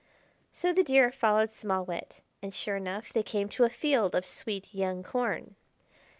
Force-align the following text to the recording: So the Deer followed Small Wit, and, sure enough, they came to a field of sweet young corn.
So 0.51 0.73
the 0.73 0.81
Deer 0.83 1.11
followed 1.11 1.51
Small 1.51 1.85
Wit, 1.85 2.21
and, 2.41 2.55
sure 2.55 2.75
enough, 2.75 3.13
they 3.13 3.21
came 3.21 3.47
to 3.49 3.65
a 3.65 3.69
field 3.69 4.15
of 4.15 4.25
sweet 4.25 4.73
young 4.73 5.03
corn. 5.03 5.55